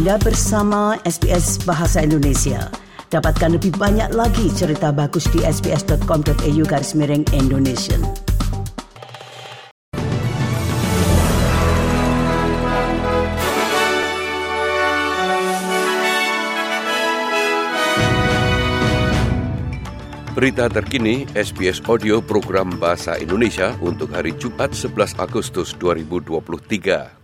Anda 0.00 0.16
bersama 0.16 0.96
SBS 1.04 1.60
Bahasa 1.68 2.00
Indonesia. 2.00 2.72
Dapatkan 3.12 3.60
lebih 3.60 3.76
banyak 3.76 4.16
lagi 4.16 4.48
cerita 4.48 4.96
bagus 4.96 5.28
di 5.28 5.44
sbs.com.au 5.44 6.64
garis 6.64 6.96
miring 6.96 7.20
Indonesia. 7.36 8.00
Berita 20.32 20.72
terkini 20.72 21.28
SBS 21.36 21.84
Audio 21.84 22.24
Program 22.24 22.72
Bahasa 22.80 23.20
Indonesia 23.20 23.76
untuk 23.84 24.16
hari 24.16 24.32
Jumat 24.40 24.72
11 24.72 25.20
Agustus 25.20 25.76
2023. 25.76 27.19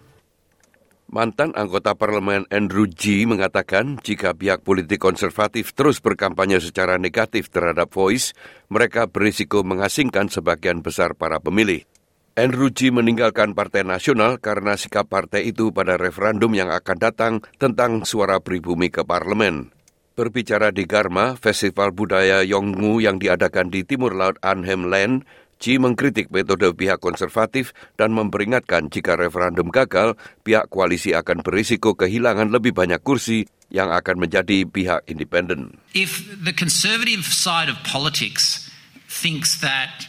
Mantan 1.16 1.56
anggota 1.56 1.96
parlemen 1.96 2.44
Andrew 2.52 2.84
G 2.84 3.24
mengatakan 3.24 3.96
jika 4.04 4.36
pihak 4.36 4.60
politik 4.60 5.00
konservatif 5.00 5.72
terus 5.72 5.96
berkampanye 5.96 6.60
secara 6.60 7.00
negatif 7.00 7.48
terhadap 7.48 7.88
Voice, 7.88 8.36
mereka 8.68 9.08
berisiko 9.08 9.64
mengasingkan 9.64 10.28
sebagian 10.28 10.84
besar 10.84 11.16
para 11.16 11.40
pemilih. 11.40 11.88
Andrew 12.36 12.68
G 12.68 12.92
meninggalkan 12.92 13.56
Partai 13.56 13.88
Nasional 13.88 14.36
karena 14.36 14.76
sikap 14.76 15.08
partai 15.08 15.48
itu 15.48 15.72
pada 15.72 15.96
referendum 15.96 16.52
yang 16.52 16.68
akan 16.68 17.00
datang 17.00 17.40
tentang 17.56 18.04
suara 18.04 18.36
pribumi 18.44 18.92
ke 18.92 19.00
parlemen. 19.00 19.72
Berbicara 20.20 20.68
di 20.68 20.84
Garma, 20.84 21.32
festival 21.40 21.96
budaya 21.96 22.44
Yongngu 22.44 23.00
yang 23.00 23.16
diadakan 23.16 23.72
di 23.72 23.88
timur 23.88 24.12
laut 24.12 24.36
Anhem 24.44 24.92
Land, 24.92 25.24
Chi 25.56 25.80
mengkritik 25.80 26.28
metode 26.28 26.68
pihak 26.76 27.00
konservatif 27.00 27.72
dan 27.96 28.12
memperingatkan 28.12 28.92
jika 28.92 29.16
referendum 29.16 29.72
gagal, 29.72 30.14
pihak 30.44 30.68
koalisi 30.68 31.16
akan 31.16 31.40
berisiko 31.40 31.96
kehilangan 31.96 32.52
lebih 32.52 32.76
banyak 32.76 33.00
kursi 33.00 33.48
yang 33.72 33.88
akan 33.88 34.20
menjadi 34.20 34.68
pihak 34.68 35.08
independen. 35.08 35.80
If 35.96 36.22
the 36.28 36.52
conservative 36.52 37.24
side 37.24 37.72
of 37.72 37.80
politics 37.88 38.68
thinks 39.08 39.64
that 39.64 40.06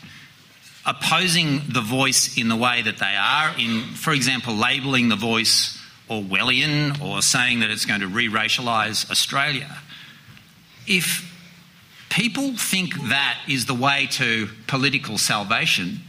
opposing 0.83 1.63
the 1.71 1.81
voice 1.81 2.35
in 2.35 2.51
the 2.51 2.59
way 2.59 2.83
that 2.83 2.99
they 2.99 3.15
are, 3.15 3.55
in, 3.55 3.95
for 3.95 4.11
example, 4.11 4.55
labelling 4.55 5.07
the 5.07 5.19
voice 5.19 5.79
Orwellian 6.09 6.99
or 7.03 7.21
saying 7.21 7.59
that 7.59 7.69
it's 7.69 7.85
going 7.85 7.99
to 7.99 8.07
re 8.07 8.27
racialise 8.27 9.11
Australia, 9.11 9.67
if 10.87 11.23
people 12.09 12.55
think 12.57 12.95
that 13.09 13.39
is 13.47 13.65
the 13.65 13.77
way 13.77 14.07
to 14.17 14.47
political 14.67 15.17
salvation, 15.17 16.03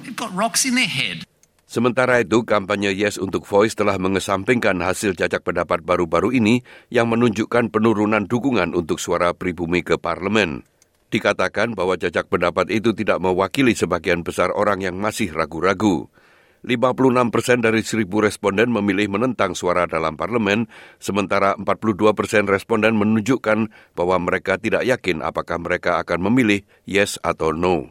they've 0.00 0.16
got 0.16 0.32
rocks 0.34 0.64
in 0.64 0.74
their 0.74 0.90
head. 0.90 1.24
Sementara 1.72 2.20
itu, 2.20 2.44
kampanye 2.44 2.92
Yes 2.92 3.16
untuk 3.16 3.48
Voice 3.48 3.72
telah 3.72 3.96
mengesampingkan 3.96 4.76
hasil 4.84 5.16
jajak 5.16 5.40
pendapat 5.40 5.80
baru-baru 5.80 6.36
ini 6.36 6.60
yang 6.92 7.08
menunjukkan 7.08 7.72
penurunan 7.72 8.28
dukungan 8.28 8.76
untuk 8.76 9.00
suara 9.00 9.32
pribumi 9.32 9.80
ke 9.80 9.96
parlemen. 9.96 10.68
Dikatakan 11.08 11.72
bahwa 11.72 11.96
jajak 11.96 12.28
pendapat 12.28 12.68
itu 12.68 12.92
tidak 12.92 13.24
mewakili 13.24 13.72
sebagian 13.72 14.20
besar 14.20 14.52
orang 14.52 14.84
yang 14.84 15.00
masih 15.00 15.32
ragu-ragu. 15.32 16.12
56 16.62 17.34
persen 17.34 17.58
dari 17.58 17.82
seribu 17.82 18.22
responden 18.22 18.70
memilih 18.70 19.10
menentang 19.10 19.58
suara 19.58 19.90
dalam 19.90 20.14
parlemen, 20.14 20.70
sementara 21.02 21.58
42 21.58 22.14
persen 22.14 22.46
responden 22.46 22.94
menunjukkan 22.94 23.66
bahwa 23.98 24.16
mereka 24.22 24.62
tidak 24.62 24.86
yakin 24.86 25.26
apakah 25.26 25.58
mereka 25.58 25.98
akan 25.98 26.30
memilih 26.30 26.62
yes 26.86 27.18
atau 27.26 27.50
no. 27.50 27.90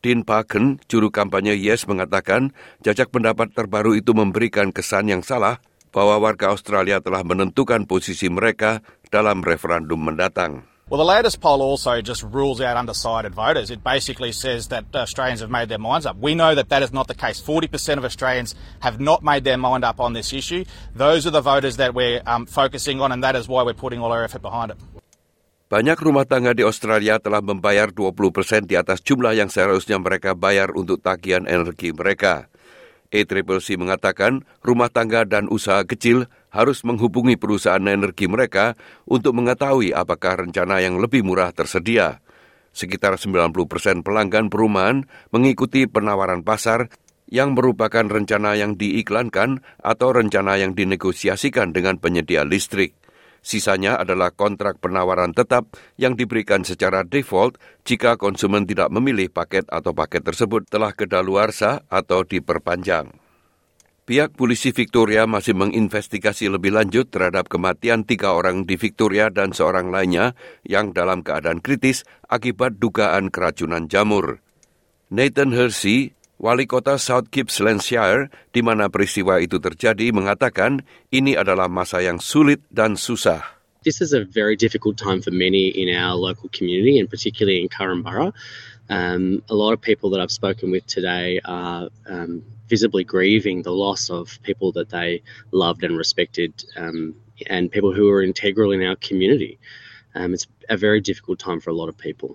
Dean 0.00 0.24
Parkin, 0.24 0.80
juru 0.88 1.12
kampanye 1.12 1.52
Yes, 1.60 1.84
mengatakan 1.84 2.56
jajak 2.80 3.12
pendapat 3.12 3.52
terbaru 3.52 3.92
itu 3.92 4.16
memberikan 4.16 4.72
kesan 4.72 5.12
yang 5.12 5.20
salah 5.20 5.60
bahwa 5.92 6.16
warga 6.16 6.56
Australia 6.56 7.04
telah 7.04 7.20
menentukan 7.20 7.84
posisi 7.84 8.32
mereka 8.32 8.80
dalam 9.12 9.44
referendum 9.44 10.00
mendatang. 10.00 10.69
Well, 10.90 10.98
the 10.98 11.06
latest 11.06 11.38
poll 11.38 11.62
also 11.62 12.02
just 12.02 12.26
rules 12.26 12.58
out 12.58 12.74
undecided 12.74 13.30
voters. 13.30 13.70
It 13.70 13.78
basically 13.78 14.34
says 14.34 14.74
that 14.74 14.90
Australians 14.90 15.38
have 15.38 15.46
made 15.46 15.70
their 15.70 15.78
minds 15.78 16.02
up. 16.02 16.18
We 16.18 16.34
know 16.34 16.58
that 16.58 16.66
that 16.74 16.82
is 16.82 16.90
not 16.90 17.06
the 17.06 17.14
case. 17.14 17.38
40% 17.38 17.70
of 17.94 18.02
Australians 18.02 18.58
have 18.82 18.98
not 18.98 19.22
made 19.22 19.46
their 19.46 19.54
mind 19.54 19.86
up 19.86 20.02
on 20.02 20.18
this 20.18 20.34
issue. 20.34 20.66
Those 20.90 21.30
are 21.30 21.30
the 21.30 21.46
voters 21.46 21.78
that 21.78 21.94
we're 21.94 22.26
um, 22.26 22.42
focusing 22.42 22.98
on, 22.98 23.14
and 23.14 23.22
that 23.22 23.38
is 23.38 23.46
why 23.46 23.62
we're 23.62 23.78
putting 23.78 24.02
all 24.02 24.10
our 24.10 24.26
effort 24.26 24.42
behind 24.42 24.74
it. 24.74 24.82
Banyak 25.70 25.94
rumah 26.02 26.26
tangga 26.26 26.58
di 26.58 26.66
Australia 26.66 27.22
telah 27.22 27.38
membayar 27.38 27.94
20 27.94 28.34
persen 28.34 28.66
di 28.66 28.74
atas 28.74 28.98
jumlah 28.98 29.38
yang 29.38 29.46
seharusnya 29.46 29.94
mereka 30.02 30.34
bayar 30.34 30.74
untuk 30.74 30.98
tagihan 31.06 31.46
energi 31.46 31.94
mereka. 31.94 32.50
ACCC 33.14 33.78
mengatakan 33.78 34.42
rumah 34.58 34.90
tangga 34.90 35.22
dan 35.22 35.46
usaha 35.46 35.86
kecil 35.86 36.26
harus 36.50 36.82
menghubungi 36.82 37.38
perusahaan 37.38 37.82
energi 37.82 38.26
mereka 38.26 38.78
untuk 39.06 39.34
mengetahui 39.38 39.94
apakah 39.94 40.46
rencana 40.46 40.82
yang 40.82 40.98
lebih 40.98 41.22
murah 41.22 41.50
tersedia. 41.54 42.22
Sekitar 42.70 43.18
90 43.18 43.50
persen 43.66 44.06
pelanggan 44.06 44.46
perumahan 44.46 45.02
mengikuti 45.34 45.90
penawaran 45.90 46.46
pasar 46.46 46.90
yang 47.30 47.54
merupakan 47.54 48.06
rencana 48.06 48.58
yang 48.58 48.74
diiklankan 48.74 49.62
atau 49.78 50.08
rencana 50.10 50.58
yang 50.58 50.74
dinegosiasikan 50.74 51.70
dengan 51.70 51.98
penyedia 51.98 52.42
listrik. 52.42 52.94
Sisanya 53.40 53.96
adalah 53.96 54.36
kontrak 54.36 54.84
penawaran 54.84 55.32
tetap 55.32 55.72
yang 55.96 56.12
diberikan 56.12 56.60
secara 56.60 57.08
default 57.08 57.56
jika 57.88 58.20
konsumen 58.20 58.68
tidak 58.68 58.92
memilih 58.92 59.32
paket 59.32 59.64
atau 59.72 59.96
paket 59.96 60.28
tersebut 60.28 60.68
telah 60.68 60.92
kedaluarsa 60.92 61.88
atau 61.88 62.20
diperpanjang. 62.20 63.29
Pihak 64.10 64.34
polisi 64.34 64.74
Victoria 64.74 65.22
masih 65.22 65.54
menginvestigasi 65.54 66.50
lebih 66.50 66.74
lanjut 66.74 67.14
terhadap 67.14 67.46
kematian 67.46 68.02
tiga 68.02 68.34
orang 68.34 68.66
di 68.66 68.74
Victoria 68.74 69.30
dan 69.30 69.54
seorang 69.54 69.94
lainnya 69.94 70.34
yang 70.66 70.90
dalam 70.90 71.22
keadaan 71.22 71.62
kritis 71.62 72.02
akibat 72.26 72.82
dugaan 72.82 73.30
keracunan 73.30 73.86
jamur. 73.86 74.42
Nathan 75.14 75.54
Hersey, 75.54 76.18
Wali 76.42 76.66
kota 76.66 76.98
South 76.98 77.30
Gippslandshire, 77.30 78.34
di 78.50 78.66
mana 78.66 78.90
peristiwa 78.90 79.38
itu 79.38 79.62
terjadi, 79.62 80.10
mengatakan 80.10 80.82
ini 81.14 81.38
adalah 81.38 81.70
masa 81.70 82.02
yang 82.02 82.18
sulit 82.18 82.66
dan 82.66 82.98
susah. 82.98 83.62
This 83.86 84.02
is 84.02 84.10
a 84.10 84.26
very 84.26 84.58
difficult 84.58 84.98
time 84.98 85.22
for 85.22 85.30
many 85.30 85.70
in 85.70 85.86
our 85.86 86.18
local 86.18 86.50
community, 86.50 86.98
and 86.98 87.06
particularly 87.06 87.62
in 87.62 87.70
Borough. 88.02 88.34
Um, 88.90 89.46
a 89.46 89.54
lot 89.54 89.70
of 89.70 89.80
people 89.80 90.10
that 90.10 90.20
I've 90.20 90.34
spoken 90.34 90.74
with 90.74 90.84
today 90.90 91.38
are 91.46 91.88
um, 92.10 92.42
visibly 92.66 93.06
grieving 93.06 93.62
the 93.62 93.70
loss 93.70 94.10
of 94.10 94.42
people 94.42 94.74
that 94.74 94.90
they 94.90 95.22
loved 95.54 95.86
and 95.86 95.94
respected, 95.94 96.50
um, 96.74 97.14
and 97.46 97.70
people 97.70 97.94
who 97.94 98.10
are 98.10 98.20
integral 98.20 98.74
in 98.74 98.82
our 98.82 98.98
community. 98.98 99.62
Um, 100.18 100.34
it's 100.34 100.50
a 100.68 100.76
very 100.76 101.00
difficult 101.00 101.38
time 101.38 101.62
for 101.62 101.70
a 101.70 101.76
lot 101.78 101.86
of 101.86 101.94
people. 101.94 102.34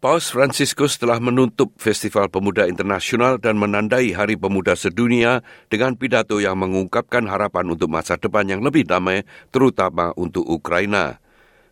Paus 0.00 0.32
Franciscus 0.32 0.96
telah 0.96 1.20
menutup 1.20 1.72
Festival 1.76 2.32
Pemuda 2.32 2.64
Internasional 2.68 3.36
dan 3.36 3.60
menandai 3.60 4.16
Hari 4.16 4.40
Pemuda 4.40 4.72
Sedunia 4.72 5.44
dengan 5.68 5.96
pidato 6.00 6.40
yang 6.40 6.56
mengungkapkan 6.56 7.28
harapan 7.28 7.76
untuk 7.76 7.92
masa 7.92 8.16
depan 8.16 8.48
yang 8.48 8.64
lebih 8.64 8.88
damai, 8.88 9.24
terutama 9.52 10.16
untuk 10.16 10.48
Ukraina. 10.48 11.20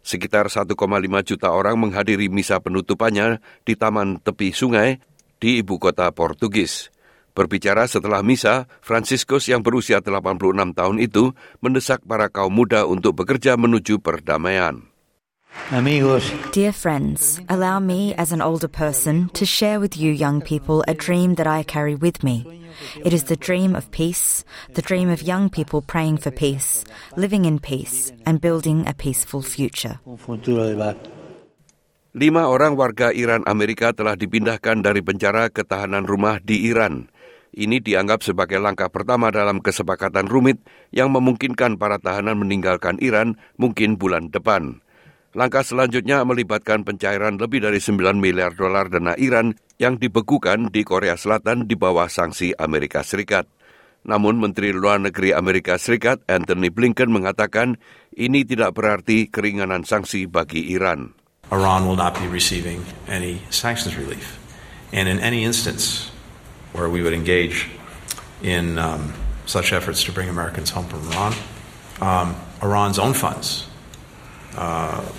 Sekitar 0.04 0.53
1,5 0.53 0.76
juta 1.25 1.48
orang 1.48 1.81
menghadiri 1.81 2.28
misa 2.28 2.60
penutupannya 2.60 3.41
di 3.65 3.72
taman 3.72 4.20
tepi 4.20 4.53
sungai 4.53 5.00
di 5.41 5.65
ibu 5.65 5.81
kota 5.81 6.12
Portugis. 6.12 6.92
Berbicara 7.34 7.91
setelah 7.91 8.22
misa, 8.22 8.70
Franciscus 8.78 9.50
yang 9.50 9.64
berusia 9.64 9.98
86 9.98 10.38
tahun 10.76 10.97
itu 11.03 11.34
mendesak 11.59 12.04
para 12.06 12.31
kaum 12.31 12.54
muda 12.54 12.87
untuk 12.87 13.19
bekerja 13.19 13.59
menuju 13.59 13.98
perdamaian. 13.98 14.94
Amigos. 15.72 16.28
Dear 16.53 16.76
friends, 16.76 17.41
allow 17.48 17.81
me 17.81 18.12
as 18.15 18.32
an 18.32 18.44
older 18.44 18.69
person 18.69 19.32
to 19.32 19.48
share 19.48 19.81
with 19.81 19.97
you 19.97 20.12
young 20.12 20.44
people 20.44 20.84
a 20.87 20.92
dream 20.92 21.41
that 21.41 21.48
I 21.48 21.65
carry 21.65 21.97
with 21.97 22.22
me. 22.22 22.44
It 23.00 23.17
is 23.17 23.25
the 23.25 23.38
dream 23.38 23.73
of 23.75 23.90
peace, 23.90 24.44
the 24.75 24.82
dream 24.84 25.08
of 25.08 25.23
young 25.25 25.49
people 25.49 25.81
praying 25.81 26.19
for 26.20 26.31
peace, 26.31 26.84
living 27.17 27.49
in 27.49 27.58
peace, 27.58 28.12
and 28.28 28.44
building 28.44 28.84
a 28.87 28.93
peaceful 28.93 29.40
future. 29.40 29.99
Lima 32.14 32.46
orang 32.46 32.78
warga 32.78 33.11
Iran 33.11 33.43
Amerika 33.49 33.90
telah 33.90 34.14
dipindahkan 34.14 34.84
dari 34.84 35.02
penjara 35.02 35.50
ke 35.50 35.67
tahanan 35.67 36.06
rumah 36.06 36.38
di 36.38 36.70
Iran. 36.70 37.11
Ini 37.55 37.82
dianggap 37.82 38.23
sebagai 38.26 38.58
langkah 38.58 38.90
pertama 38.90 39.31
dalam 39.31 39.62
kesepakatan 39.62 40.26
rumit 40.26 40.61
yang 40.93 41.11
memungkinkan 41.14 41.78
para 41.78 42.02
tahanan 42.02 42.38
meninggalkan 42.38 42.99
Iran 43.00 43.38
mungkin 43.58 43.96
bulan 43.96 44.28
depan. 44.28 44.83
Langkah 45.34 45.66
selanjutnya 45.66 46.22
melibatkan 46.22 46.86
pencairan 46.86 47.42
lebih 47.42 47.66
dari 47.66 47.82
9 47.82 48.14
miliar 48.22 48.54
dolar 48.54 48.86
dana 48.86 49.19
Iran 49.19 49.58
yang 49.82 49.98
dibekukan 49.98 50.70
di 50.70 50.86
Korea 50.86 51.19
Selatan 51.19 51.66
di 51.66 51.75
bawah 51.75 52.06
sanksi 52.06 52.54
Amerika 52.54 53.02
Serikat. 53.02 53.50
Namun 54.06 54.38
Menteri 54.38 54.70
Luar 54.70 55.02
Negeri 55.02 55.34
Amerika 55.34 55.75
Serikat 55.75 56.22
Anthony 56.31 56.70
Blinken 56.70 57.10
mengatakan 57.10 57.82
ini 58.14 58.46
tidak 58.46 58.78
berarti 58.78 59.26
keringanan 59.26 59.82
sanksi 59.82 60.31
bagi 60.31 60.70
Iran. 60.70 61.10
Iran 61.50 61.90
will 61.90 61.98
not 61.98 62.14
be 62.14 62.30
receiving 62.30 62.87
any 63.10 63.42
sanctions 63.50 63.98
relief. 63.98 64.38
And 64.94 65.10
in 65.10 65.19
any 65.19 65.42
instance 65.42 66.14
where 66.78 66.87
we 66.87 67.02
would 67.02 67.10
engage 67.10 67.66
in 68.38 68.78
um, 68.78 69.10
such 69.50 69.75
efforts 69.75 70.06
to 70.06 70.14
bring 70.14 70.30
Americans 70.30 70.70
home 70.70 70.87
from 70.87 71.02
Iran, 71.10 71.34
um, 71.98 72.28
Iran's 72.62 73.02
own 73.02 73.19
funds 73.19 73.74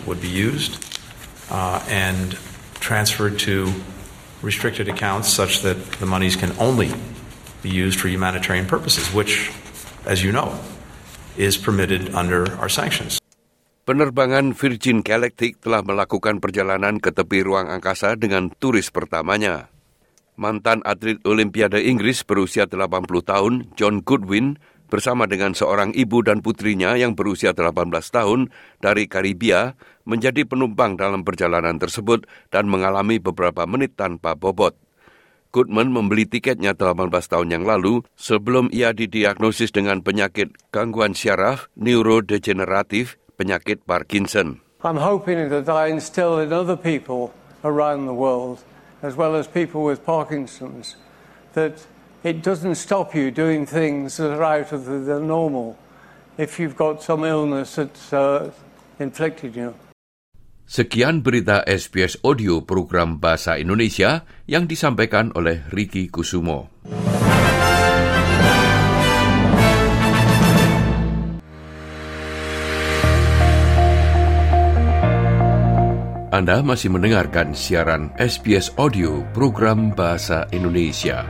would 0.05 0.21
be 0.21 0.29
used 0.29 0.79
uh, 1.49 1.83
and 1.89 2.37
transferred 2.79 3.39
to 3.39 3.73
restricted 4.41 4.87
accounts 4.89 5.29
such 5.29 5.61
that 5.65 5.77
the 5.97 6.05
monies 6.05 6.35
can 6.35 6.53
only 6.61 6.93
be 7.65 7.69
used 7.73 7.97
for 7.99 8.07
humanitarian 8.07 8.69
purposes, 8.69 9.09
which, 9.09 9.49
as 10.05 10.21
you 10.21 10.31
know, 10.31 10.53
is 11.35 11.57
permitted 11.57 12.13
under 12.13 12.45
our 12.61 12.69
sanctions. 12.69 13.17
Penerbangan 13.85 14.57
Virgin 14.57 15.05
Galactic 15.05 15.61
telah 15.61 15.85
melakukan 15.85 16.41
perjalanan 16.41 16.97
ke 16.97 17.13
tepi 17.13 17.45
ruang 17.45 17.69
angkasa 17.69 18.17
dengan 18.17 18.49
turis 18.57 18.89
pertamanya. 18.89 19.69
Mantan 20.41 20.81
atlet 20.81 21.21
Olimpiade 21.21 21.85
Inggris 21.85 22.25
berusia 22.25 22.65
80 22.65 23.05
tahun, 23.23 23.53
John 23.77 24.01
Goodwin, 24.01 24.57
bersama 24.87 25.25
dengan 25.25 25.57
seorang 25.57 25.91
ibu 25.93 26.21
dan 26.21 26.39
putrinya 26.41 26.93
yang 26.95 27.17
berusia 27.17 27.51
18 27.51 27.89
tahun 28.09 28.53
dari 28.79 29.09
Karibia, 29.09 29.73
menjadi 30.05 30.45
penumpang 30.45 30.95
dalam 30.95 31.25
perjalanan 31.25 31.81
tersebut 31.81 32.29
dan 32.53 32.69
mengalami 32.69 33.17
beberapa 33.17 33.65
menit 33.65 33.97
tanpa 33.97 34.37
bobot. 34.37 34.77
Goodman 35.55 35.87
membeli 35.87 36.27
tiketnya 36.27 36.75
18 36.75 37.07
tahun 37.31 37.47
yang 37.47 37.63
lalu 37.63 38.03
sebelum 38.19 38.67
ia 38.75 38.91
didiagnosis 38.91 39.71
dengan 39.71 40.03
penyakit 40.03 40.51
gangguan 40.75 41.15
syaraf 41.15 41.71
neurodegeneratif 41.79 43.15
penyakit 43.39 43.79
Parkinson. 43.87 44.59
I'm 44.83 44.99
hoping 44.99 45.49
that 45.49 45.71
I 45.71 45.87
instill 45.89 46.43
in 46.43 46.51
other 46.51 46.75
people 46.75 47.31
around 47.63 48.05
the 48.05 48.13
world, 48.13 48.61
as 49.01 49.15
well 49.15 49.33
as 49.33 49.47
people 49.47 49.81
with 49.81 50.03
Parkinson's, 50.03 50.99
that 51.55 51.87
it 52.25 52.41
doesn't 52.41 52.73
stop 52.73 53.13
you 53.13 53.29
doing 53.29 53.69
things 53.69 54.17
that 54.17 54.33
are 54.33 54.41
out 54.41 54.73
of 54.73 54.89
the, 54.89 54.97
the 54.97 55.21
normal 55.21 55.77
if 56.41 56.57
you've 56.57 56.73
got 56.75 57.05
some 57.05 57.21
illness 57.21 57.77
that's 57.77 58.09
uh, 58.09 58.49
inflicted 58.97 59.53
you. 59.53 59.77
Sekian 60.65 61.21
berita 61.21 61.61
SBS 61.69 62.17
Audio 62.25 62.65
program 62.65 63.21
Bahasa 63.21 63.61
Indonesia 63.61 64.25
yang 64.49 64.65
disampaikan 64.65 65.29
oleh 65.37 65.61
Ricky 65.69 66.09
Kusumo. 66.09 66.73
Anda 76.33 76.65
masih 76.65 76.89
mendengarkan 76.89 77.53
siaran 77.53 78.09
SBS 78.17 78.73
Audio 78.75 79.21
program 79.31 79.93
Bahasa 79.93 80.49
Indonesia. 80.51 81.23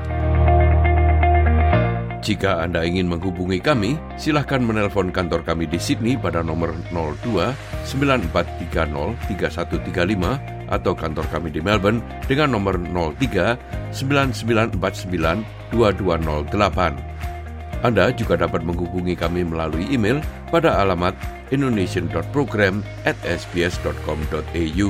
Jika 2.25 2.65
Anda 2.65 2.81
ingin 2.81 3.05
menghubungi 3.05 3.61
kami, 3.61 4.01
silahkan 4.17 4.57
menelpon 4.57 5.13
kantor 5.13 5.45
kami 5.45 5.69
di 5.69 5.77
Sydney 5.77 6.17
pada 6.17 6.41
nomor 6.41 6.73
02 6.89 7.53
9430 7.85 9.13
3135 9.29 10.73
atau 10.73 10.97
kantor 10.97 11.29
kami 11.29 11.53
di 11.53 11.61
Melbourne 11.61 12.01
dengan 12.25 12.57
nomor 12.57 12.81
03 12.81 13.93
9949 13.93 15.69
2208. 15.69 17.85
Anda 17.85 18.09
juga 18.17 18.41
dapat 18.41 18.65
menghubungi 18.65 19.13
kami 19.13 19.45
melalui 19.45 19.85
email 19.93 20.17
pada 20.49 20.81
alamat 20.81 21.13
indonesian.program 21.53 22.81
at 23.05 23.13
sbs.com.au. 23.21 24.89